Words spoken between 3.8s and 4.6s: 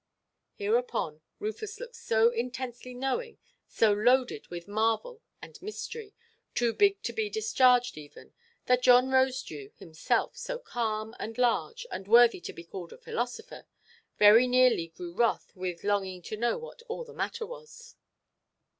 loaded